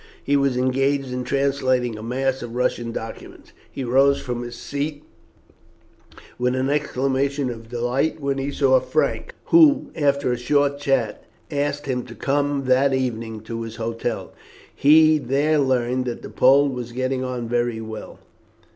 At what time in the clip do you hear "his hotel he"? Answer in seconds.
13.61-15.19